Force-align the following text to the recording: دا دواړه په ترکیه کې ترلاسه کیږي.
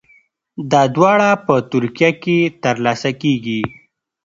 دا 0.71 0.81
دواړه 0.95 1.29
په 1.45 1.53
ترکیه 1.71 2.11
کې 2.23 2.37
ترلاسه 2.63 3.11
کیږي. 3.21 3.61